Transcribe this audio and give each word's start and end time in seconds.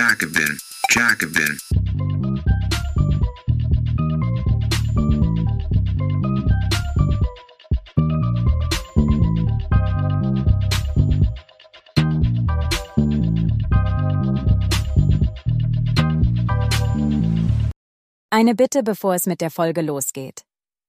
Jacobin, 0.00 0.58
Jacobin. 0.88 1.58
Eine 18.30 18.54
Bitte, 18.54 18.82
bevor 18.82 19.14
es 19.14 19.26
mit 19.26 19.42
der 19.42 19.50
Folge 19.50 19.82
losgeht. 19.82 20.44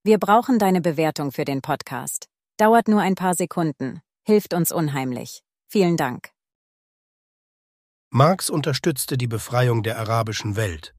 Wir 0.06 0.20
brauchen 0.20 0.58
deine 0.58 0.80
Bewertung 0.80 1.34
für 1.34 1.44
den 1.44 1.62
Podcast. 1.62 2.30
Dauert 2.56 2.88
nur 2.88 3.02
ein 3.02 3.16
paar 3.16 3.34
Sekunden, 3.34 4.00
hilft 4.26 4.54
uns 4.54 4.72
unheimlich. 4.72 5.42
Vielen 5.68 5.98
Dank. 5.98 6.32
Marx 8.14 8.50
unterstützte 8.50 9.18
die 9.18 9.28
Befreiung 9.28 9.84
der 9.84 9.98
arabischen 9.98 10.56
Welt. 10.56 10.94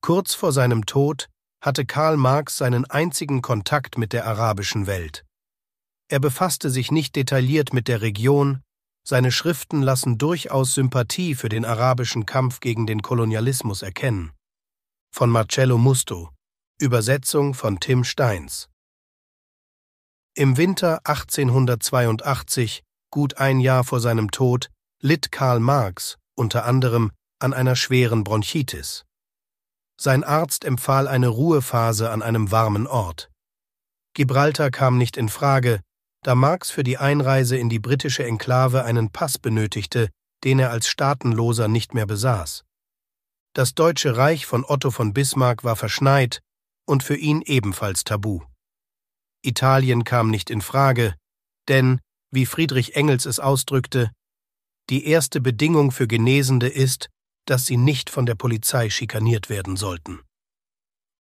Kurz 0.00 0.34
vor 0.34 0.52
seinem 0.52 0.86
Tod 0.86 1.28
hatte 1.60 1.84
Karl 1.84 2.16
Marx 2.16 2.56
seinen 2.56 2.84
einzigen 2.84 3.42
Kontakt 3.42 3.98
mit 3.98 4.12
der 4.12 4.26
arabischen 4.26 4.86
Welt. 4.86 5.24
Er 6.08 6.20
befasste 6.20 6.70
sich 6.70 6.90
nicht 6.92 7.16
detailliert 7.16 7.72
mit 7.72 7.88
der 7.88 8.00
Region, 8.00 8.62
seine 9.06 9.32
Schriften 9.32 9.82
lassen 9.82 10.16
durchaus 10.16 10.74
Sympathie 10.74 11.34
für 11.34 11.48
den 11.48 11.64
arabischen 11.64 12.24
Kampf 12.24 12.60
gegen 12.60 12.86
den 12.86 13.02
Kolonialismus 13.02 13.82
erkennen 13.82 14.32
von 15.10 15.30
Marcello 15.30 15.78
Musto, 15.78 16.30
Übersetzung 16.80 17.54
von 17.54 17.80
Tim 17.80 18.04
Steins. 18.04 18.68
Im 20.34 20.56
Winter 20.56 21.00
1882, 21.04 22.84
gut 23.10 23.38
ein 23.38 23.58
Jahr 23.58 23.82
vor 23.82 24.00
seinem 24.00 24.30
Tod, 24.30 24.70
litt 25.00 25.30
Karl 25.32 25.60
Marx 25.60 26.18
unter 26.34 26.64
anderem 26.64 27.10
an 27.40 27.52
einer 27.52 27.76
schweren 27.76 28.24
Bronchitis. 28.24 29.04
Sein 30.00 30.22
Arzt 30.22 30.64
empfahl 30.64 31.08
eine 31.08 31.28
Ruhephase 31.28 32.10
an 32.10 32.22
einem 32.22 32.50
warmen 32.50 32.86
Ort. 32.86 33.30
Gibraltar 34.14 34.70
kam 34.70 34.98
nicht 34.98 35.16
in 35.16 35.28
Frage, 35.28 35.80
da 36.22 36.34
Marx 36.34 36.70
für 36.70 36.84
die 36.84 36.98
Einreise 36.98 37.56
in 37.56 37.68
die 37.68 37.78
britische 37.78 38.24
Enklave 38.24 38.84
einen 38.84 39.10
Pass 39.10 39.38
benötigte, 39.38 40.10
den 40.44 40.58
er 40.58 40.70
als 40.70 40.88
Staatenloser 40.88 41.68
nicht 41.68 41.94
mehr 41.94 42.06
besaß. 42.06 42.64
Das 43.54 43.74
Deutsche 43.74 44.16
Reich 44.16 44.46
von 44.46 44.64
Otto 44.64 44.90
von 44.90 45.12
Bismarck 45.12 45.64
war 45.64 45.76
verschneit 45.76 46.40
und 46.86 47.02
für 47.02 47.16
ihn 47.16 47.42
ebenfalls 47.42 48.04
tabu. 48.04 48.42
Italien 49.42 50.04
kam 50.04 50.30
nicht 50.30 50.50
in 50.50 50.60
Frage, 50.60 51.14
denn, 51.68 52.00
wie 52.30 52.46
Friedrich 52.46 52.96
Engels 52.96 53.26
es 53.26 53.40
ausdrückte, 53.40 54.10
die 54.90 55.06
erste 55.06 55.40
Bedingung 55.40 55.90
für 55.90 56.06
Genesende 56.06 56.68
ist, 56.68 57.08
dass 57.46 57.66
sie 57.66 57.76
nicht 57.76 58.10
von 58.10 58.26
der 58.26 58.34
Polizei 58.34 58.90
schikaniert 58.90 59.48
werden 59.48 59.76
sollten. 59.76 60.20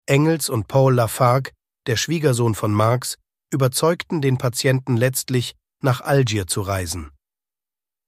Engels 0.07 0.49
und 0.49 0.67
Paul 0.67 0.95
Lafargue, 0.95 1.51
der 1.87 1.95
Schwiegersohn 1.97 2.55
von 2.55 2.71
Marx, 2.71 3.17
überzeugten 3.51 4.21
den 4.21 4.37
Patienten 4.37 4.97
letztlich, 4.97 5.55
nach 5.81 6.01
Algier 6.01 6.47
zu 6.47 6.61
reisen. 6.61 7.11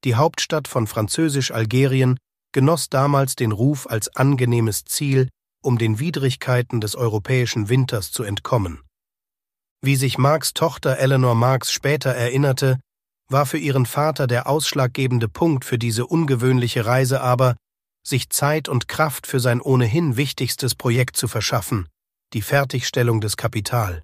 Die 0.03 0.15
Hauptstadt 0.15 0.67
von 0.67 0.87
Französisch-Algerien 0.87 2.17
genoss 2.53 2.89
damals 2.89 3.35
den 3.35 3.51
Ruf 3.51 3.87
als 3.87 4.15
angenehmes 4.15 4.85
Ziel, 4.85 5.29
um 5.63 5.77
den 5.77 5.99
Widrigkeiten 5.99 6.81
des 6.81 6.95
europäischen 6.95 7.69
Winters 7.69 8.11
zu 8.11 8.23
entkommen. 8.23 8.81
Wie 9.81 9.95
sich 9.95 10.17
Marx 10.17 10.53
Tochter 10.53 10.97
Eleanor 10.97 11.35
Marx 11.35 11.71
später 11.71 12.11
erinnerte, 12.11 12.79
war 13.29 13.45
für 13.45 13.57
ihren 13.57 13.85
Vater 13.85 14.27
der 14.27 14.47
ausschlaggebende 14.47 15.27
Punkt 15.27 15.65
für 15.65 15.77
diese 15.77 16.05
ungewöhnliche 16.05 16.85
Reise 16.85 17.21
aber, 17.21 17.55
sich 18.05 18.29
Zeit 18.29 18.69
und 18.69 18.87
Kraft 18.87 19.27
für 19.27 19.39
sein 19.39 19.61
ohnehin 19.61 20.15
wichtigstes 20.15 20.75
Projekt 20.75 21.17
zu 21.17 21.27
verschaffen, 21.27 21.87
die 22.33 22.41
Fertigstellung 22.41 23.19
des 23.21 23.35
Kapital. 23.35 24.03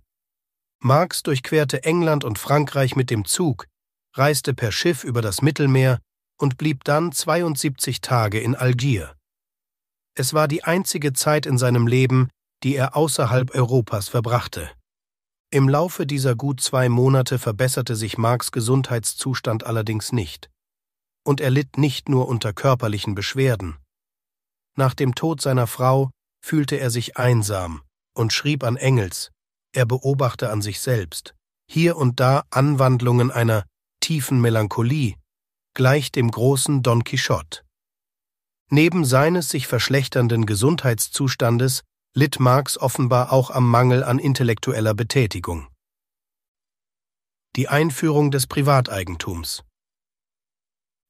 Marx 0.82 1.24
durchquerte 1.24 1.84
England 1.84 2.26
und 2.26 2.38
Frankreich 2.38 2.96
mit 2.98 3.10
dem 3.10 3.24
Zug, 3.24 3.68
reiste 4.14 4.54
per 4.54 4.72
Schiff 4.72 5.04
über 5.04 5.22
das 5.22 5.42
Mittelmeer 5.42 6.00
und 6.38 6.58
blieb 6.58 6.84
dann 6.84 7.14
72 7.14 8.02
Tage 8.02 8.40
in 8.40 8.56
Algier. 8.56 9.16
Es 10.16 10.34
war 10.34 10.48
die 10.48 10.64
einzige 10.64 11.14
Zeit 11.14 11.46
in 11.46 11.58
seinem 11.58 11.88
Leben, 11.88 12.30
die 12.64 12.76
er 12.76 12.96
außerhalb 12.96 13.56
Europas 13.56 14.10
verbrachte. 14.10 14.70
Im 15.54 15.70
Laufe 15.70 16.08
dieser 16.08 16.34
gut 16.36 16.62
zwei 16.62 16.90
Monate 16.90 17.38
verbesserte 17.38 17.96
sich 17.96 18.18
Marks 18.18 18.52
Gesundheitszustand 18.52 19.68
allerdings 19.68 20.12
nicht. 20.12 20.50
Und 21.24 21.40
er 21.40 21.52
litt 21.52 21.78
nicht 21.78 22.10
nur 22.10 22.28
unter 22.28 22.54
körperlichen 22.54 23.14
Beschwerden. 23.14 23.78
Nach 24.76 24.96
dem 24.96 25.14
Tod 25.14 25.42
seiner 25.42 25.68
Frau 25.68 26.10
fühlte 26.44 26.78
er 26.78 26.90
sich 26.90 27.18
einsam 27.18 27.84
und 28.16 28.34
schrieb 28.34 28.64
an 28.64 28.78
Engels, 28.78 29.30
er 29.76 29.86
beobachte 29.86 30.50
an 30.50 30.64
sich 30.64 30.80
selbst, 30.80 31.36
hier 31.70 31.98
und 31.98 32.20
da 32.20 32.46
Anwandlungen 32.50 33.30
einer 33.30 33.64
tiefen 34.00 34.42
Melancholie, 34.42 35.18
gleich 35.76 36.12
dem 36.12 36.32
großen 36.32 36.82
Don 36.82 37.04
Quixote. 37.04 37.62
Neben 38.72 39.06
seines 39.06 39.50
sich 39.50 39.68
verschlechternden 39.68 40.48
Gesundheitszustandes 40.48 41.84
litt 42.16 42.40
Marx 42.40 42.78
offenbar 42.78 43.34
auch 43.34 43.50
am 43.50 43.68
Mangel 43.68 44.04
an 44.04 44.20
intellektueller 44.20 44.94
Betätigung. 44.94 45.68
Die 47.56 47.68
Einführung 47.68 48.30
des 48.30 48.46
Privateigentums 48.46 49.64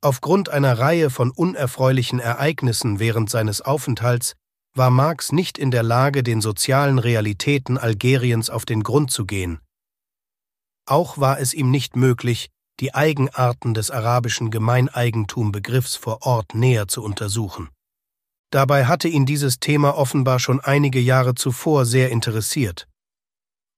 Aufgrund 0.01 0.47
einer 0.47 0.79
Reihe 0.79 1.09
von 1.09 1.31
unerfreulichen 1.31 2.19
Ereignissen 2.19 2.99
während 2.99 3.29
seines 3.29 3.61
Aufenthalts 3.61 4.35
war 4.75 4.89
Marx 4.89 5.33
nicht 5.33 5.57
in 5.57 5.71
der 5.71 5.83
Lage, 5.83 6.23
den 6.23 6.39
sozialen 6.39 6.99
Realitäten 6.99 7.77
Algeriens 7.77 8.49
auf 8.49 8.63
den 8.63 8.81
Grund 8.81 9.11
zu 9.11 9.25
gehen. 9.25 9.59
Auch 10.85 11.17
war 11.17 11.37
es 11.39 11.53
ihm 11.53 11.69
nicht 11.69 11.97
möglich, 11.97 12.49
die 12.79 12.95
Eigenarten 12.95 13.73
des 13.73 13.91
arabischen 13.91 14.51
Gemeineigentumbegriffs 14.51 15.97
vor 15.97 16.21
Ort 16.21 16.55
näher 16.55 16.87
zu 16.87 17.03
untersuchen. 17.03 17.69
Dabei 18.53 18.85
hatte 18.85 19.07
ihn 19.07 19.25
dieses 19.25 19.59
Thema 19.59 19.97
offenbar 19.97 20.37
schon 20.37 20.59
einige 20.59 20.99
Jahre 20.99 21.33
zuvor 21.33 21.87
sehr 21.87 22.11
interessiert. 22.11 22.87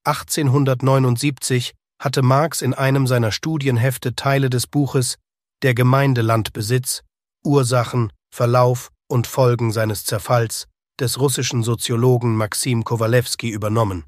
1879 0.03 1.73
hatte 1.97 2.21
Marx 2.21 2.61
in 2.61 2.73
einem 2.73 3.07
seiner 3.07 3.31
Studienhefte 3.31 4.17
Teile 4.17 4.49
des 4.49 4.67
Buches 4.67 5.15
Der 5.63 5.75
Gemeindelandbesitz, 5.75 7.03
Ursachen, 7.45 8.11
Verlauf 8.35 8.91
und 9.07 9.27
Folgen 9.27 9.71
seines 9.71 10.03
Zerfalls 10.03 10.67
des 10.99 11.21
russischen 11.21 11.63
Soziologen 11.63 12.35
Maxim 12.35 12.83
Kowalewski 12.83 13.49
übernommen. 13.49 14.03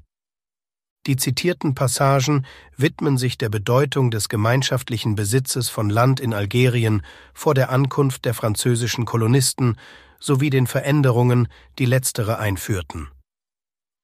Die 1.06 1.16
zitierten 1.16 1.74
Passagen 1.74 2.44
widmen 2.76 3.16
sich 3.16 3.38
der 3.38 3.48
Bedeutung 3.48 4.10
des 4.10 4.28
gemeinschaftlichen 4.28 5.14
Besitzes 5.14 5.70
von 5.70 5.88
Land 5.88 6.20
in 6.20 6.34
Algerien 6.34 7.00
vor 7.32 7.54
der 7.54 7.70
Ankunft 7.70 8.26
der 8.26 8.34
französischen 8.34 9.06
Kolonisten 9.06 9.78
sowie 10.18 10.50
den 10.50 10.66
Veränderungen, 10.66 11.48
die 11.78 11.86
letztere 11.86 12.38
einführten. 12.38 13.08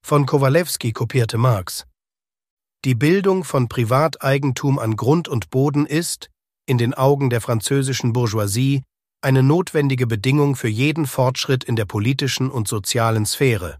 Von 0.04 0.26
Kowalewski 0.26 0.92
kopierte 0.92 1.38
Marx. 1.38 1.86
Die 2.84 2.94
Bildung 2.94 3.44
von 3.44 3.68
Privateigentum 3.68 4.78
an 4.78 4.96
Grund 4.96 5.28
und 5.28 5.50
Boden 5.50 5.86
ist, 5.86 6.30
in 6.66 6.78
den 6.78 6.92
Augen 6.94 7.30
der 7.30 7.40
französischen 7.40 8.12
Bourgeoisie, 8.12 8.82
eine 9.22 9.42
notwendige 9.42 10.06
Bedingung 10.06 10.54
für 10.54 10.68
jeden 10.68 11.06
Fortschritt 11.06 11.64
in 11.64 11.76
der 11.76 11.86
politischen 11.86 12.50
und 12.50 12.68
sozialen 12.68 13.24
Sphäre. 13.24 13.78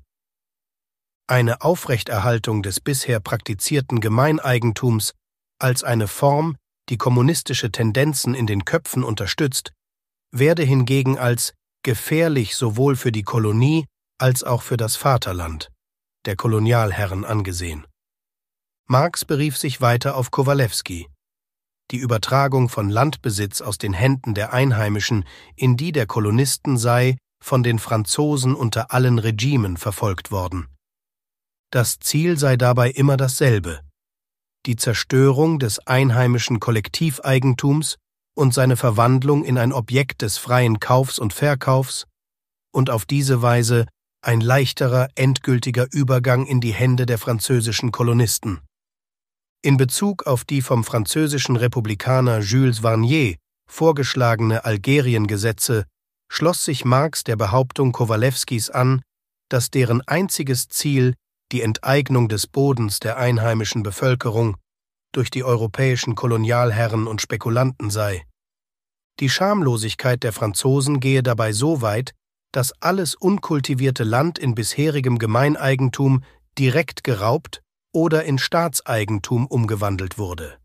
Eine 1.27 1.61
Aufrechterhaltung 1.61 2.63
des 2.63 2.81
bisher 2.81 3.21
praktizierten 3.21 4.01
Gemeineigentums 4.01 5.13
als 5.59 5.85
eine 5.85 6.09
Form, 6.09 6.57
die 6.89 6.97
kommunistische 6.97 7.71
Tendenzen 7.71 8.35
in 8.35 8.47
den 8.47 8.65
Köpfen 8.65 9.05
unterstützt, 9.05 9.73
werde 10.33 10.63
hingegen 10.63 11.19
als 11.19 11.53
gefährlich 11.85 12.57
sowohl 12.57 12.97
für 12.97 13.13
die 13.13 13.23
Kolonie 13.23 13.87
als 14.19 14.43
auch 14.43 14.63
für 14.63 14.77
das 14.77 14.97
Vaterland 14.97 15.71
der 16.27 16.35
Kolonialherren 16.37 17.25
angesehen. 17.25 17.87
Marx 18.89 19.25
berief 19.25 19.57
sich 19.57 19.81
weiter 19.81 20.17
auf 20.17 20.31
Kowalewski. 20.31 21.09
Die 21.91 21.99
Übertragung 21.99 22.69
von 22.69 22.89
Landbesitz 22.89 23.61
aus 23.61 23.79
den 23.79 23.93
Händen 23.93 24.35
der 24.35 24.53
Einheimischen 24.53 25.25
in 25.55 25.77
die 25.77 25.93
der 25.93 26.07
Kolonisten 26.07 26.79
sei 26.79 27.17
von 27.43 27.63
den 27.63 27.79
Franzosen 27.79 28.55
unter 28.55 28.91
allen 28.91 29.19
Regimen 29.19 29.77
verfolgt 29.77 30.31
worden. 30.31 30.67
Das 31.71 31.99
Ziel 31.99 32.39
sei 32.39 32.57
dabei 32.57 32.91
immer 32.91 33.17
dasselbe 33.17 33.81
die 34.67 34.77
Zerstörung 34.77 35.59
des 35.59 35.87
einheimischen 35.87 36.59
Kollektiveigentums 36.59 37.97
und 38.35 38.53
seine 38.53 38.77
Verwandlung 38.77 39.45
in 39.45 39.59
ein 39.59 39.73
Objekt 39.73 40.23
des 40.23 40.39
freien 40.39 40.81
Kaufs 40.81 41.19
und 41.19 41.33
Verkaufs 41.33 42.07
und 42.73 42.91
auf 42.91 43.07
diese 43.07 43.43
Weise 43.43 43.87
ein 44.23 44.41
leichterer, 44.41 45.09
endgültiger 45.15 45.87
Übergang 45.93 46.47
in 46.47 46.61
die 46.61 46.73
Hände 46.73 47.07
der 47.07 47.19
französischen 47.19 47.93
Kolonisten. 47.93 48.61
In 49.63 49.77
Bezug 49.77 50.27
auf 50.27 50.45
die 50.45 50.61
vom 50.61 50.85
französischen 50.85 51.57
Republikaner 51.57 52.41
Jules 52.41 52.83
Varnier 52.83 53.37
vorgeschlagene 53.67 54.65
Algeriengesetze 54.65 55.85
schloss 56.31 56.65
sich 56.65 56.85
Marx 56.85 57.25
der 57.25 57.37
Behauptung 57.37 57.93
Kowalewskis 57.93 58.71
an, 58.71 59.03
dass 59.49 59.71
deren 59.71 60.01
einziges 60.03 60.69
Ziel 60.69 61.15
die 61.53 61.63
Enteignung 61.63 62.29
des 62.29 62.47
Bodens 62.47 62.99
der 62.99 63.17
einheimischen 63.19 63.83
Bevölkerung 63.83 64.57
durch 65.17 65.31
die 65.31 65.45
europäischen 65.45 66.15
Kolonialherren 66.15 67.07
und 67.07 67.21
Spekulanten 67.21 67.91
sei. 67.91 68.25
Die 69.21 69.31
Schamlosigkeit 69.31 70.23
der 70.23 70.33
Franzosen 70.33 71.01
gehe 71.01 71.23
dabei 71.23 71.53
so 71.53 71.83
weit, 71.83 72.15
dass 72.53 72.73
alles 72.81 73.15
unkultivierte 73.15 74.05
Land 74.05 74.39
in 74.39 74.55
bisherigem 74.55 75.19
Gemeineigentum 75.19 76.25
direkt 76.59 77.05
geraubt 77.05 77.63
oder 77.93 78.25
in 78.25 78.39
Staatseigentum 78.39 79.47
umgewandelt 79.47 80.19
wurde. 80.19 80.59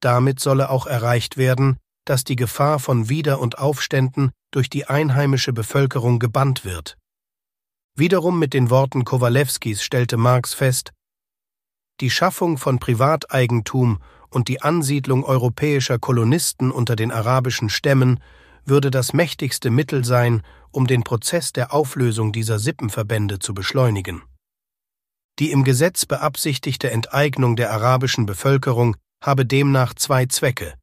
Damit 0.00 0.40
solle 0.40 0.70
auch 0.70 0.86
erreicht 0.86 1.36
werden, 1.36 1.78
dass 2.04 2.24
die 2.24 2.36
Gefahr 2.36 2.78
von 2.78 3.08
Wider- 3.08 3.40
und 3.40 3.58
Aufständen 3.58 4.30
durch 4.50 4.70
die 4.70 4.86
einheimische 4.86 5.52
Bevölkerung 5.52 6.18
gebannt 6.18 6.64
wird. 6.64 6.96
Wiederum 7.94 8.38
mit 8.38 8.52
den 8.52 8.70
Worten 8.70 9.04
Kowalewskis 9.04 9.82
stellte 9.82 10.16
Marx 10.16 10.54
fest, 10.54 10.92
die 12.00 12.10
Schaffung 12.10 12.58
von 12.58 12.78
Privateigentum 12.78 13.98
und 14.30 14.48
die 14.48 14.60
Ansiedlung 14.60 15.24
europäischer 15.24 15.98
Kolonisten 15.98 16.70
unter 16.70 16.96
den 16.96 17.10
arabischen 17.10 17.70
Stämmen 17.70 18.20
würde 18.64 18.90
das 18.90 19.12
mächtigste 19.12 19.70
Mittel 19.70 20.04
sein, 20.04 20.42
um 20.72 20.86
den 20.86 21.04
Prozess 21.04 21.52
der 21.52 21.72
Auflösung 21.72 22.32
dieser 22.32 22.58
Sippenverbände 22.58 23.38
zu 23.38 23.54
beschleunigen. 23.54 24.22
Die 25.38 25.50
im 25.52 25.64
Gesetz 25.64 26.06
beabsichtigte 26.06 26.90
Enteignung 26.90 27.56
der 27.56 27.72
arabischen 27.72 28.26
Bevölkerung 28.26 28.96
habe 29.22 29.46
demnach 29.46 29.94
zwei 29.94 30.26
Zwecke. 30.26 30.74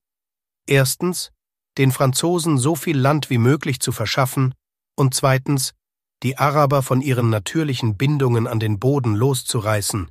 Erstens, 0.67 1.31
den 1.77 1.91
Franzosen 1.91 2.57
so 2.57 2.75
viel 2.75 2.97
Land 2.97 3.29
wie 3.29 3.37
möglich 3.37 3.79
zu 3.79 3.91
verschaffen 3.91 4.53
und 4.95 5.13
zweitens, 5.13 5.73
die 6.21 6.37
Araber 6.37 6.81
von 6.83 7.01
ihren 7.01 7.29
natürlichen 7.29 7.97
Bindungen 7.97 8.47
an 8.47 8.59
den 8.59 8.79
Boden 8.79 9.15
loszureißen, 9.15 10.09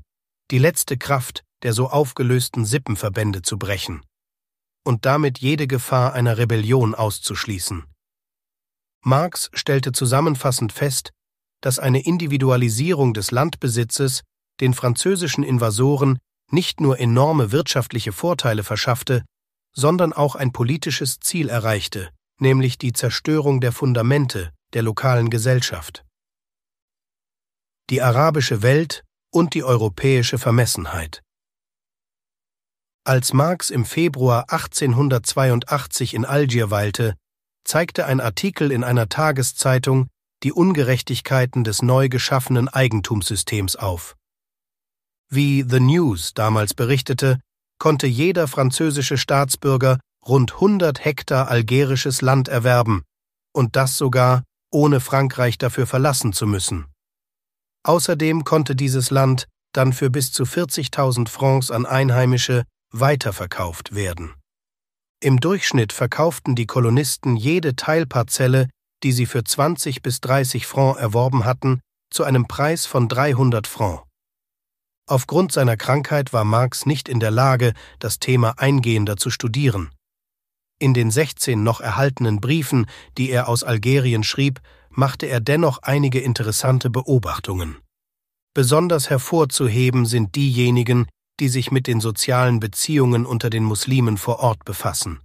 die 0.53 0.59
letzte 0.59 0.99
Kraft 0.99 1.43
der 1.63 1.73
so 1.73 1.89
aufgelösten 1.89 2.65
Sippenverbände 2.65 3.41
zu 3.43 3.59
brechen 3.59 4.05
und 4.85 5.07
damit 5.07 5.39
jede 5.39 5.67
Gefahr 5.67 6.13
einer 6.13 6.37
Rebellion 6.37 6.95
auszuschließen. 6.95 7.85
Marx 9.05 9.51
stellte 9.55 9.93
zusammenfassend 9.93 10.73
fest, 10.73 11.13
dass 11.61 11.79
eine 11.79 12.05
Individualisierung 12.05 13.15
des 13.15 13.31
Landbesitzes 13.31 14.23
den 14.61 14.75
französischen 14.75 15.45
Invasoren 15.45 16.19
nicht 16.51 16.81
nur 16.81 16.99
enorme 16.99 17.51
wirtschaftliche 17.51 18.13
Vorteile 18.13 18.63
verschaffte, 18.63 19.25
sondern 19.75 20.13
auch 20.13 20.35
ein 20.35 20.53
politisches 20.53 21.19
Ziel 21.21 21.49
erreichte, 21.49 22.11
nämlich 22.39 22.77
die 22.77 22.93
Zerstörung 22.93 23.61
der 23.61 23.73
Fundamente 23.73 24.53
der 24.75 24.83
lokalen 24.83 25.31
Gesellschaft. 25.31 26.05
Die 27.89 28.03
arabische 28.03 28.63
Welt 28.63 29.05
und 29.33 29.55
die 29.55 29.65
europäische 29.65 30.39
Vermessenheit. 30.39 31.23
Als 33.05 33.33
Marx 33.33 33.71
im 33.71 33.85
Februar 33.85 34.45
1882 34.51 36.15
in 36.15 36.25
Algier 36.25 36.71
weilte, 36.71 37.17
zeigte 37.65 38.07
ein 38.07 38.21
Artikel 38.21 38.71
in 38.71 38.85
einer 38.85 39.09
Tageszeitung 39.09 40.07
die 40.43 40.53
Ungerechtigkeiten 40.53 41.65
des 41.65 41.83
neu 41.83 42.09
geschaffenen 42.09 42.69
Eigentumssystems 42.69 43.77
auf. 43.77 44.17
Wie 45.29 45.65
The 45.69 45.81
News 45.81 46.35
damals 46.35 46.75
berichtete, 46.75 47.41
konnte 47.79 48.07
jeder 48.07 48.47
französische 48.49 49.19
Staatsbürger 49.19 49.99
rund 50.27 50.55
100 50.55 51.05
Hektar 51.05 51.49
algerisches 51.49 52.21
Land 52.21 52.49
erwerben, 52.49 53.03
und 53.53 53.77
das 53.77 53.97
sogar, 53.97 54.45
ohne 54.71 55.01
Frankreich 55.01 55.59
dafür 55.59 55.87
verlassen 55.87 56.33
zu 56.33 56.47
müssen. 56.47 56.92
Außerdem 57.85 58.45
konnte 58.45 58.77
dieses 58.77 59.11
Land 59.11 59.47
dann 59.73 59.93
für 59.93 60.11
bis 60.11 60.33
zu 60.33 60.45
40.000 60.45 61.29
Francs 61.29 61.71
an 61.71 61.87
Einheimische 61.87 62.65
weiterverkauft 62.93 63.95
werden. 63.95 64.35
Im 65.21 65.41
Durchschnitt 65.41 65.93
verkauften 65.93 66.55
die 66.55 66.67
Kolonisten 66.67 67.37
jede 67.37 67.77
Teilparzelle, 67.77 68.69
die 69.03 69.13
sie 69.13 69.27
für 69.27 69.45
20 69.45 70.03
bis 70.03 70.21
30 70.21 70.67
Francs 70.67 71.01
erworben 71.01 71.45
hatten, 71.45 71.81
zu 72.11 72.25
einem 72.25 72.47
Preis 72.47 72.87
von 72.87 73.09
300 73.09 73.67
Francs. 73.67 74.03
Aufgrund 75.09 75.53
seiner 75.53 75.77
Krankheit 75.77 76.33
war 76.33 76.45
Marx 76.45 76.87
nicht 76.87 77.09
in 77.09 77.19
der 77.19 77.31
Lage, 77.31 77.73
das 77.99 78.19
Thema 78.19 78.55
eingehender 78.59 79.17
zu 79.17 79.31
studieren. 79.31 79.91
In 80.79 80.95
den 80.95 81.11
16 81.11 81.63
noch 81.63 81.81
erhaltenen 81.81 82.41
Briefen, 82.41 82.87
die 83.19 83.31
er 83.31 83.49
aus 83.49 83.65
Algerien 83.65 84.25
schrieb, 84.25 84.61
machte 84.95 85.27
er 85.27 85.41
dennoch 85.41 85.79
einige 85.83 86.21
interessante 86.21 86.91
Beobachtungen. 86.91 87.77
Besonders 88.55 89.11
hervorzuheben 89.11 90.07
sind 90.07 90.35
diejenigen, 90.35 91.07
die 91.41 91.49
sich 91.49 91.71
mit 91.71 91.87
den 91.87 92.01
sozialen 92.01 92.61
Beziehungen 92.61 93.27
unter 93.27 93.51
den 93.51 93.65
Muslimen 93.65 94.19
vor 94.19 94.41
Ort 94.41 94.65
befassen. 94.65 95.21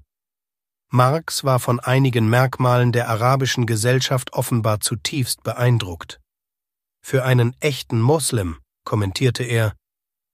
Marx 0.90 1.44
war 1.44 1.60
von 1.60 1.81
einigen 1.81 2.30
Merkmalen 2.30 2.94
der 2.94 3.10
arabischen 3.10 3.66
Gesellschaft 3.66 4.34
offenbar 4.34 4.80
zutiefst 4.80 5.44
beeindruckt. 5.44 6.22
Für 7.04 7.25
einen 7.25 7.56
echten 7.60 8.00
Moslem 8.00 8.60
kommentierte 8.86 9.44
er, 9.44 9.74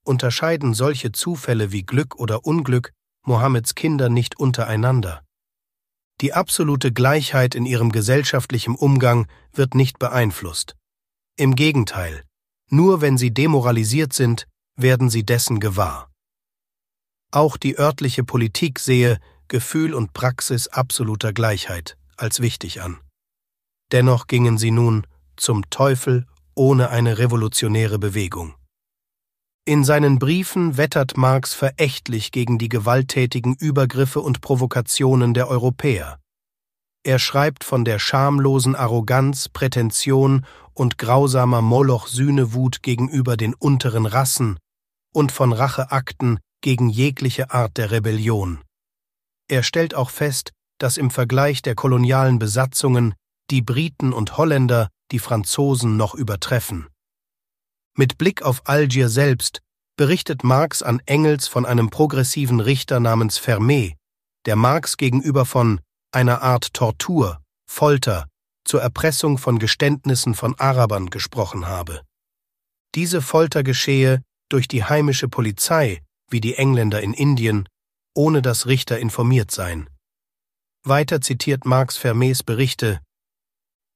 unterscheiden 0.05 0.75
solche 0.75 1.11
Zufälle 1.11 1.71
wie 1.71 1.83
Glück 1.83 2.15
oder 2.15 2.45
Unglück 2.45 2.91
Mohammeds 3.25 3.73
Kinder 3.73 4.09
nicht 4.09 4.37
untereinander. 4.37 5.22
Die 6.21 6.33
absolute 6.33 6.91
Gleichheit 6.91 7.55
in 7.55 7.65
ihrem 7.65 7.91
gesellschaftlichen 7.91 8.75
Umgang 8.75 9.27
wird 9.51 9.75
nicht 9.75 9.99
beeinflusst. 9.99 10.75
Im 11.35 11.55
Gegenteil, 11.55 12.23
nur 12.69 13.01
wenn 13.01 13.17
sie 13.17 13.33
demoralisiert 13.33 14.13
sind, 14.13 14.47
werden 14.75 15.09
sie 15.09 15.23
dessen 15.23 15.59
gewahr. 15.59 16.11
Auch 17.31 17.57
die 17.57 17.77
örtliche 17.77 18.23
Politik 18.23 18.79
sehe 18.79 19.19
Gefühl 19.47 19.93
und 19.93 20.13
Praxis 20.13 20.67
absoluter 20.67 21.33
Gleichheit 21.33 21.97
als 22.15 22.39
wichtig 22.39 22.81
an. 22.81 22.99
Dennoch 23.91 24.27
gingen 24.27 24.57
sie 24.57 24.71
nun 24.71 25.05
zum 25.35 25.69
Teufel 25.69 26.25
ohne 26.55 26.89
eine 26.89 27.17
revolutionäre 27.17 27.99
Bewegung. 27.99 28.55
In 29.65 29.85
seinen 29.85 30.19
Briefen 30.19 30.75
wettert 30.75 31.15
Marx 31.15 31.53
verächtlich 31.53 32.31
gegen 32.31 32.57
die 32.57 32.67
gewalttätigen 32.67 33.55
Übergriffe 33.55 34.19
und 34.19 34.41
Provokationen 34.41 35.33
der 35.33 35.47
Europäer. 35.47 36.19
Er 37.05 37.17
schreibt 37.17 37.63
von 37.63 37.85
der 37.85 37.97
schamlosen 37.97 38.75
Arroganz, 38.75 39.47
Prätention 39.47 40.45
und 40.73 40.97
grausamer 40.97 41.61
Moloch-Sühnewut 41.61 42.83
gegenüber 42.83 43.37
den 43.37 43.53
unteren 43.53 44.05
Rassen 44.05 44.57
und 45.13 45.31
von 45.31 45.53
Racheakten 45.53 46.39
gegen 46.61 46.89
jegliche 46.89 47.51
Art 47.51 47.77
der 47.77 47.91
Rebellion. 47.91 48.59
Er 49.49 49.63
stellt 49.63 49.95
auch 49.95 50.09
fest, 50.09 50.51
dass 50.77 50.97
im 50.97 51.09
Vergleich 51.09 51.61
der 51.61 51.75
kolonialen 51.75 52.37
Besatzungen 52.37 53.13
die 53.49 53.61
Briten 53.61 54.11
und 54.11 54.35
Holländer 54.37 54.89
die 55.11 55.19
Franzosen 55.19 55.95
noch 55.95 56.15
übertreffen. 56.15 56.87
Mit 57.97 58.17
Blick 58.17 58.41
auf 58.41 58.67
Algier 58.67 59.09
selbst 59.09 59.61
berichtet 59.95 60.43
Marx 60.43 60.81
an 60.81 61.01
Engels 61.05 61.47
von 61.47 61.65
einem 61.65 61.89
progressiven 61.89 62.59
Richter 62.59 62.99
namens 62.99 63.39
Fermé, 63.39 63.95
der 64.45 64.55
Marx 64.55 64.97
gegenüber 64.97 65.45
von 65.45 65.79
einer 66.11 66.41
Art 66.41 66.73
Tortur, 66.73 67.41
Folter, 67.69 68.27
zur 68.65 68.81
Erpressung 68.81 69.37
von 69.37 69.59
Geständnissen 69.59 70.33
von 70.33 70.57
Arabern 70.57 71.09
gesprochen 71.09 71.67
habe. 71.67 72.01
Diese 72.95 73.21
Folter 73.21 73.63
geschehe 73.63 74.23
durch 74.49 74.67
die 74.67 74.83
heimische 74.83 75.27
Polizei, 75.27 76.01
wie 76.29 76.41
die 76.41 76.55
Engländer 76.55 77.01
in 77.01 77.13
Indien, 77.13 77.67
ohne 78.15 78.41
dass 78.41 78.67
Richter 78.67 78.99
informiert 78.99 79.51
seien. 79.51 79.89
Weiter 80.83 81.21
zitiert 81.21 81.65
Marx 81.65 81.97
Fermés 81.97 82.43
Berichte 82.43 82.99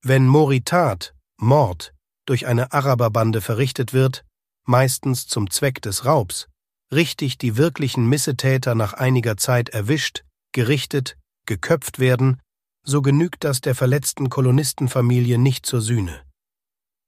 wenn 0.03 0.27
Moritat, 0.27 1.13
Mord, 1.37 1.93
durch 2.27 2.45
eine 2.45 2.71
Araberbande 2.73 3.41
verrichtet 3.41 3.93
wird, 3.93 4.23
meistens 4.65 5.25
zum 5.25 5.49
Zweck 5.49 5.81
des 5.81 6.05
Raubs, 6.05 6.47
richtig 6.93 7.37
die 7.37 7.57
wirklichen 7.57 8.07
Missetäter 8.07 8.75
nach 8.75 8.93
einiger 8.93 9.37
Zeit 9.37 9.69
erwischt, 9.69 10.23
gerichtet, 10.51 11.17
geköpft 11.45 11.97
werden, 11.97 12.39
so 12.83 13.01
genügt 13.01 13.43
das 13.43 13.61
der 13.61 13.75
verletzten 13.75 14.29
Kolonistenfamilie 14.29 15.37
nicht 15.37 15.65
zur 15.65 15.81
Sühne. 15.81 16.21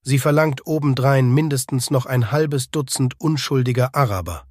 Sie 0.02 0.20
verlangt 0.20 0.66
obendrein 0.66 1.32
mindestens 1.32 1.92
noch 1.92 2.06
ein 2.06 2.32
halbes 2.32 2.72
Dutzend 2.72 3.20
unschuldiger 3.20 3.96
Araber. 3.96 4.48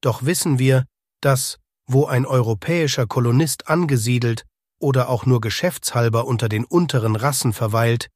Doch 0.00 0.24
wissen 0.24 0.58
wir, 0.58 0.84
dass, 1.20 1.58
wo 1.86 2.06
ein 2.06 2.26
europäischer 2.26 3.06
Kolonist 3.06 3.68
angesiedelt 3.68 4.44
oder 4.80 5.08
auch 5.08 5.26
nur 5.26 5.40
geschäftshalber 5.40 6.26
unter 6.26 6.48
den 6.48 6.64
unteren 6.64 7.16
Rassen 7.16 7.52
verweilt, 7.52 8.08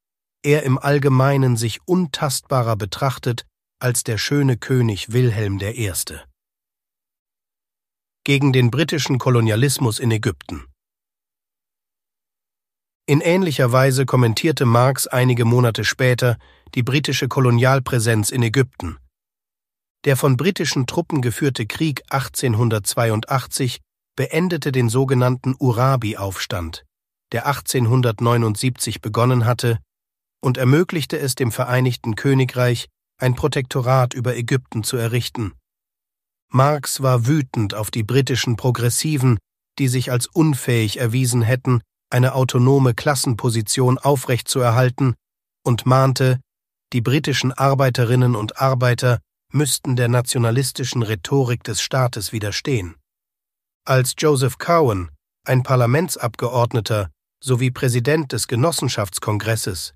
er 0.43 0.63
im 0.63 0.77
Allgemeinen 0.77 1.57
sich 1.57 1.79
untastbarer 1.87 2.75
betrachtet 2.75 3.45
als 3.79 4.03
der 4.03 4.17
schöne 4.17 4.57
König 4.57 5.11
Wilhelm 5.11 5.59
I. 5.59 5.91
Gegen 8.25 8.53
den 8.53 8.69
britischen 8.69 9.17
Kolonialismus 9.17 9.99
in 9.99 10.11
Ägypten 10.11 10.65
In 13.05 13.21
ähnlicher 13.21 13.71
Weise 13.71 14.05
kommentierte 14.05 14.65
Marx 14.65 15.07
einige 15.07 15.45
Monate 15.45 15.83
später 15.83 16.37
die 16.75 16.83
britische 16.83 17.27
Kolonialpräsenz 17.27 18.29
in 18.29 18.43
Ägypten. 18.43 18.97
Der 20.05 20.17
von 20.17 20.35
britischen 20.35 20.85
Truppen 20.85 21.21
geführte 21.21 21.65
Krieg 21.65 22.03
1882 22.09 23.79
beendete 24.15 24.71
den 24.71 24.89
sogenannten 24.89 25.55
Urabi-Aufstand, 25.57 26.85
der 27.31 27.47
1879 27.47 29.01
begonnen 29.01 29.45
hatte, 29.45 29.79
und 30.43 30.57
ermöglichte 30.57 31.17
es 31.17 31.35
dem 31.35 31.51
Vereinigten 31.51 32.15
Königreich, 32.15 32.89
ein 33.17 33.33
Protektorat 33.33 34.13
über 34.13 34.35
Ägypten 34.35 34.83
zu 34.83 34.97
errichten. 34.97 35.53
Marx 36.49 37.01
war 37.01 37.25
wütend 37.25 37.73
auf 37.73 37.91
die 37.91 38.03
britischen 38.03 38.57
Progressiven, 38.57 39.37
die 39.79 39.87
sich 39.87 40.11
als 40.11 40.27
unfähig 40.27 40.99
erwiesen 40.99 41.41
hätten, 41.41 41.81
eine 42.09 42.35
autonome 42.35 42.93
Klassenposition 42.93 43.97
aufrechtzuerhalten, 43.97 45.15
und 45.65 45.85
mahnte, 45.85 46.41
die 46.91 47.01
britischen 47.01 47.53
Arbeiterinnen 47.53 48.35
und 48.35 48.59
Arbeiter 48.61 49.19
müssten 49.51 49.95
der 49.95 50.09
nationalistischen 50.09 51.03
Rhetorik 51.03 51.63
des 51.63 51.81
Staates 51.81 52.33
widerstehen. 52.33 52.95
Als 53.85 54.13
Joseph 54.17 54.57
Cowen, 54.57 55.09
ein 55.47 55.63
Parlamentsabgeordneter 55.63 57.09
sowie 57.41 57.71
Präsident 57.71 58.33
des 58.33 58.47
Genossenschaftskongresses, 58.47 59.93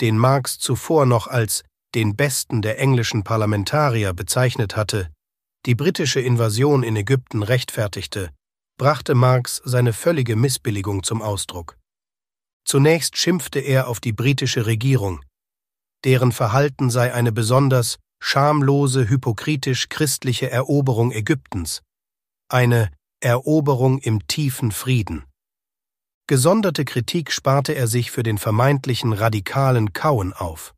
den 0.00 0.16
Marx 0.18 0.58
zuvor 0.58 1.06
noch 1.06 1.26
als 1.26 1.62
den 1.94 2.16
besten 2.16 2.62
der 2.62 2.78
englischen 2.78 3.24
Parlamentarier 3.24 4.12
bezeichnet 4.12 4.76
hatte, 4.76 5.10
die 5.66 5.74
britische 5.74 6.20
Invasion 6.20 6.82
in 6.82 6.96
Ägypten 6.96 7.42
rechtfertigte, 7.42 8.30
brachte 8.78 9.14
Marx 9.14 9.60
seine 9.64 9.92
völlige 9.92 10.36
Missbilligung 10.36 11.02
zum 11.02 11.20
Ausdruck. 11.20 11.76
Zunächst 12.64 13.16
schimpfte 13.16 13.58
er 13.58 13.88
auf 13.88 14.00
die 14.00 14.12
britische 14.12 14.66
Regierung, 14.66 15.22
deren 16.04 16.32
Verhalten 16.32 16.88
sei 16.90 17.12
eine 17.12 17.32
besonders 17.32 17.98
schamlose, 18.22 19.08
hypokritisch 19.08 19.88
christliche 19.88 20.50
Eroberung 20.50 21.12
Ägyptens, 21.12 21.82
eine 22.48 22.90
Eroberung 23.20 23.98
im 23.98 24.26
tiefen 24.26 24.72
Frieden. 24.72 25.24
Gesonderte 26.30 26.84
Kritik 26.84 27.32
sparte 27.32 27.72
er 27.72 27.88
sich 27.88 28.12
für 28.12 28.22
den 28.22 28.38
vermeintlichen 28.38 29.12
radikalen 29.12 29.92
Kauen 29.94 30.32
auf. 30.32 30.74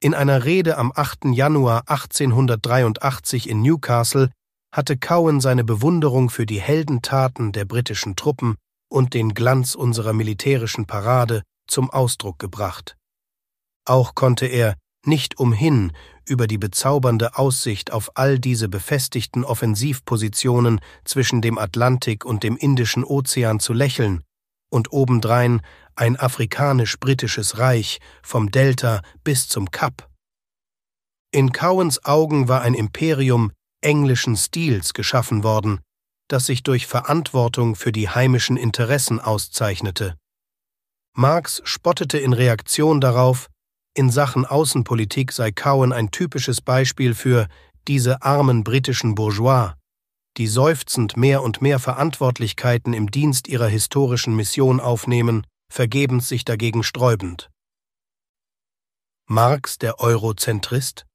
In 0.00 0.14
einer 0.14 0.46
Rede 0.46 0.78
am 0.78 0.90
8. 0.90 1.26
Januar 1.34 1.82
1883 1.88 3.46
in 3.50 3.60
Newcastle 3.60 4.30
hatte 4.74 4.96
Cowen 4.96 5.42
seine 5.42 5.64
Bewunderung 5.64 6.30
für 6.30 6.46
die 6.46 6.62
Heldentaten 6.62 7.52
der 7.52 7.66
britischen 7.66 8.16
Truppen 8.16 8.56
und 8.88 9.12
den 9.12 9.34
Glanz 9.34 9.74
unserer 9.74 10.14
militärischen 10.14 10.86
Parade 10.86 11.42
zum 11.68 11.90
Ausdruck 11.90 12.38
gebracht. 12.38 12.96
Auch 13.84 14.14
konnte 14.14 14.46
er 14.46 14.76
nicht 15.04 15.38
umhin, 15.38 15.92
über 16.26 16.46
die 16.46 16.56
bezaubernde 16.56 17.36
Aussicht 17.36 17.92
auf 17.92 18.12
all 18.14 18.38
diese 18.38 18.70
befestigten 18.70 19.44
Offensivpositionen 19.44 20.80
zwischen 21.04 21.42
dem 21.42 21.58
Atlantik 21.58 22.24
und 22.24 22.42
dem 22.42 22.56
Indischen 22.56 23.04
Ozean 23.04 23.60
zu 23.60 23.74
lächeln 23.74 24.24
und 24.74 24.92
obendrein 24.92 25.62
ein 25.94 26.18
afrikanisch-britisches 26.18 27.58
Reich 27.58 28.00
vom 28.22 28.50
Delta 28.50 29.02
bis 29.22 29.48
zum 29.48 29.70
Kap. 29.70 30.10
In 31.30 31.52
Cowens 31.52 32.04
Augen 32.04 32.48
war 32.48 32.62
ein 32.62 32.74
Imperium 32.74 33.52
englischen 33.80 34.36
Stils 34.36 34.92
geschaffen 34.92 35.44
worden, 35.44 35.80
das 36.28 36.46
sich 36.46 36.64
durch 36.64 36.86
Verantwortung 36.86 37.76
für 37.76 37.92
die 37.92 38.08
heimischen 38.08 38.56
Interessen 38.56 39.20
auszeichnete. 39.20 40.16
Marx 41.16 41.62
spottete 41.64 42.18
in 42.18 42.32
Reaktion 42.32 43.00
darauf, 43.00 43.48
in 43.96 44.10
Sachen 44.10 44.44
Außenpolitik 44.44 45.30
sei 45.30 45.52
Cowen 45.52 45.92
ein 45.92 46.10
typisches 46.10 46.60
Beispiel 46.60 47.14
für 47.14 47.46
diese 47.86 48.22
armen 48.22 48.64
britischen 48.64 49.14
Bourgeois, 49.14 49.74
die 50.36 50.46
seufzend 50.46 51.16
mehr 51.16 51.42
und 51.42 51.62
mehr 51.62 51.78
Verantwortlichkeiten 51.78 52.92
im 52.92 53.10
Dienst 53.10 53.48
ihrer 53.48 53.68
historischen 53.68 54.34
Mission 54.34 54.80
aufnehmen, 54.80 55.46
vergebens 55.72 56.28
sich 56.28 56.44
dagegen 56.44 56.82
sträubend. 56.82 57.50
Marx 59.26 59.78
der 59.78 60.00
Eurozentrist? 60.00 61.06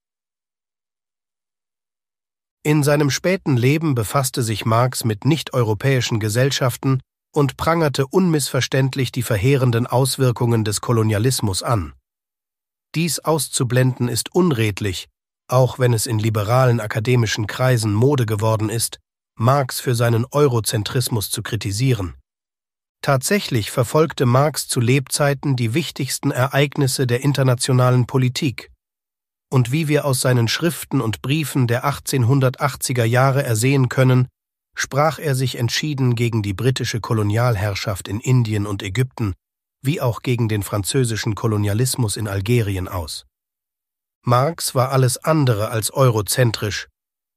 In 2.63 2.83
seinem 2.83 3.09
späten 3.09 3.55
Leben 3.55 3.95
befasste 3.95 4.43
sich 4.43 4.65
Marx 4.65 5.05
mit 5.05 5.25
nichteuropäischen 5.25 6.19
Gesellschaften 6.19 7.01
und 7.31 7.57
prangerte 7.57 8.07
unmissverständlich 8.07 9.11
die 9.11 9.21
verheerenden 9.21 9.87
Auswirkungen 9.87 10.63
des 10.63 10.81
Kolonialismus 10.81 11.63
an. 11.63 11.93
Dies 12.95 13.19
auszublenden 13.19 14.07
ist 14.07 14.33
unredlich, 14.33 15.07
auch 15.47 15.79
wenn 15.79 15.93
es 15.93 16.07
in 16.07 16.19
liberalen 16.19 16.79
akademischen 16.79 17.47
Kreisen 17.47 17.93
Mode 17.93 18.25
geworden 18.25 18.69
ist, 18.69 18.99
Marx 19.39 19.79
für 19.79 19.95
seinen 19.95 20.25
Eurozentrismus 20.25 21.29
zu 21.29 21.41
kritisieren. 21.41 22.15
Tatsächlich 23.01 23.71
verfolgte 23.71 24.25
Marx 24.25 24.67
zu 24.67 24.81
Lebzeiten 24.81 25.55
die 25.55 25.73
wichtigsten 25.73 26.31
Ereignisse 26.31 27.07
der 27.07 27.21
internationalen 27.21 28.05
Politik, 28.05 28.69
und 29.49 29.71
wie 29.71 29.87
wir 29.87 30.03
aus 30.03 30.19
seinen 30.19 30.49
Schriften 30.49 30.99
und 30.99 31.21
Briefen 31.21 31.67
der 31.67 31.85
1880er 31.85 33.05
Jahre 33.05 33.41
ersehen 33.41 33.87
können, 33.87 34.27
sprach 34.75 35.19
er 35.19 35.35
sich 35.35 35.57
entschieden 35.57 36.15
gegen 36.15 36.43
die 36.43 36.53
britische 36.53 36.99
Kolonialherrschaft 36.99 38.09
in 38.09 38.19
Indien 38.19 38.67
und 38.67 38.83
Ägypten, 38.83 39.35
wie 39.81 40.01
auch 40.01 40.21
gegen 40.21 40.49
den 40.49 40.63
französischen 40.63 41.33
Kolonialismus 41.33 42.17
in 42.17 42.27
Algerien 42.27 42.89
aus. 42.89 43.25
Marx 44.25 44.75
war 44.75 44.91
alles 44.91 45.17
andere 45.17 45.69
als 45.69 45.91
eurozentrisch, 45.91 46.89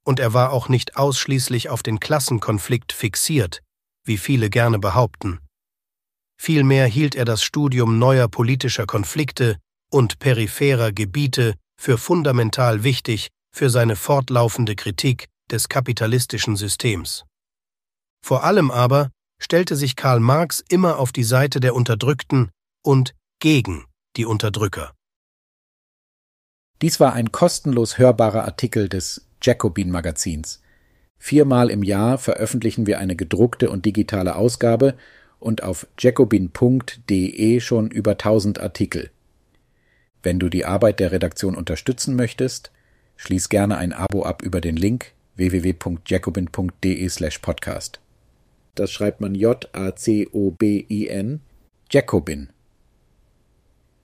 und 0.03 0.19
er 0.19 0.33
war 0.33 0.51
auch 0.51 0.69
nicht 0.69 0.97
ausschließlich 0.97 1.69
auf 1.69 1.83
den 1.83 1.99
Klassenkonflikt 1.99 2.91
fixiert, 2.91 3.61
wie 4.05 4.17
viele 4.17 4.49
gerne 4.49 4.79
behaupten. 4.79 5.39
Vielmehr 6.39 6.87
hielt 6.87 7.15
er 7.15 7.25
das 7.25 7.43
Studium 7.43 7.99
neuer 7.99 8.27
politischer 8.27 8.85
Konflikte 8.85 9.57
und 9.91 10.19
peripherer 10.19 10.91
Gebiete 10.91 11.55
für 11.79 11.97
fundamental 11.97 12.83
wichtig 12.83 13.29
für 13.53 13.69
seine 13.69 13.95
fortlaufende 13.95 14.75
Kritik 14.75 15.27
des 15.51 15.69
kapitalistischen 15.69 16.55
Systems. 16.55 17.25
Vor 18.25 18.43
allem 18.43 18.71
aber 18.71 19.09
stellte 19.39 19.75
sich 19.75 19.95
Karl 19.95 20.19
Marx 20.19 20.63
immer 20.69 20.97
auf 20.97 21.11
die 21.11 21.23
Seite 21.23 21.59
der 21.59 21.75
Unterdrückten 21.75 22.51
und 22.83 23.13
gegen 23.39 23.85
die 24.15 24.25
Unterdrücker. 24.25 24.93
Dies 26.81 26.99
war 26.99 27.13
ein 27.13 27.31
kostenlos 27.31 27.97
hörbarer 27.97 28.45
Artikel 28.45 28.89
des 28.89 29.27
Jacobin 29.43 29.91
Magazins. 29.91 30.63
Viermal 31.19 31.69
im 31.69 31.83
Jahr 31.83 32.17
veröffentlichen 32.17 32.87
wir 32.87 32.97
eine 32.99 33.15
gedruckte 33.15 33.69
und 33.69 33.85
digitale 33.85 34.35
Ausgabe 34.35 34.95
und 35.39 35.63
auf 35.63 35.87
jacobin.de 35.99 37.59
schon 37.59 37.91
über 37.91 38.11
1000 38.11 38.59
Artikel. 38.59 39.11
Wenn 40.21 40.39
du 40.39 40.49
die 40.49 40.65
Arbeit 40.65 41.01
der 41.01 41.11
Redaktion 41.11 41.55
unterstützen 41.55 42.15
möchtest, 42.15 42.71
schließ 43.17 43.49
gerne 43.49 43.75
ein 43.77 43.91
Abo 43.91 44.23
ab 44.23 44.41
über 44.41 44.61
den 44.61 44.77
Link 44.77 45.11
www.jacobin.de/podcast. 45.35 47.99
Das 48.75 48.91
schreibt 48.91 49.21
man 49.21 49.35
J-A-C-O-B-I-N, 49.35 51.41
Jacobin. 51.91 52.49